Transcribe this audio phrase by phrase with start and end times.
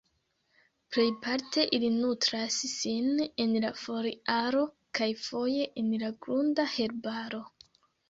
[0.95, 4.67] Plejparte ili nutras sin en la foliaro
[5.01, 7.49] kaj foje en la grunda herbaro.